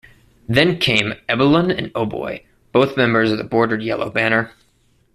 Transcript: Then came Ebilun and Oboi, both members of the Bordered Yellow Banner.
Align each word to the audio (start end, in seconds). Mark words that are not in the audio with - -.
Then 0.49 0.79
came 0.79 1.13
Ebilun 1.29 1.69
and 1.77 1.93
Oboi, 1.93 2.43
both 2.71 2.97
members 2.97 3.31
of 3.31 3.37
the 3.37 3.43
Bordered 3.43 3.83
Yellow 3.83 4.09
Banner. 4.09 4.49